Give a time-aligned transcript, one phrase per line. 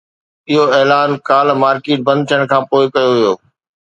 [0.51, 3.33] اهو اعلان ڪالهه مارڪيٽ بند ٿيڻ کانپوءِ ڪيو ويو